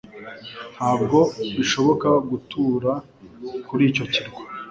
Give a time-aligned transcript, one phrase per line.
[0.75, 1.17] Ntabwo
[1.57, 2.91] bishoboka gutura
[3.67, 4.41] kuri icyo kirwa